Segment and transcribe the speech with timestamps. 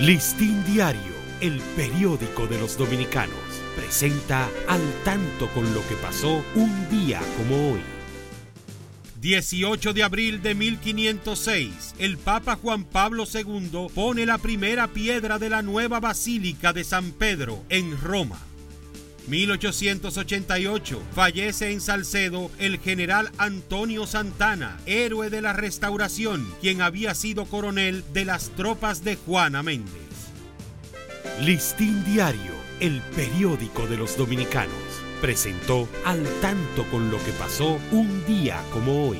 [0.00, 3.34] Listín Diario, el periódico de los dominicanos,
[3.74, 7.80] presenta al tanto con lo que pasó un día como hoy.
[9.22, 15.48] 18 de abril de 1506, el Papa Juan Pablo II pone la primera piedra de
[15.48, 18.38] la nueva Basílica de San Pedro en Roma.
[19.28, 27.44] 1888 fallece en Salcedo el general Antonio Santana, héroe de la restauración, quien había sido
[27.44, 29.92] coronel de las tropas de Juana Méndez.
[31.42, 34.72] Listín Diario, el periódico de los dominicanos,
[35.20, 39.18] presentó al tanto con lo que pasó un día como hoy.